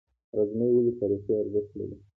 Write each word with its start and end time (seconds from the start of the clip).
غزني 0.35 0.67
ولې 0.75 0.91
تاریخي 0.99 1.31
ارزښت 1.41 1.71
لري؟ 1.77 1.97